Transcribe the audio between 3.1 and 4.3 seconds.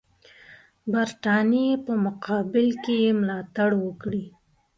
ملاتړ وکړي.